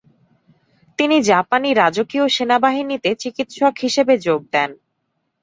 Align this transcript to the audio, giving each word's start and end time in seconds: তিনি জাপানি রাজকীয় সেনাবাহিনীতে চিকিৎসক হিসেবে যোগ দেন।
তিনি 0.99 1.17
জাপানি 1.21 1.69
রাজকীয় 1.73 2.25
সেনাবাহিনীতে 2.27 3.09
চিকিৎসক 3.15 3.73
হিসেবে 3.77 4.13
যোগ 4.17 4.41
দেন। 4.53 4.69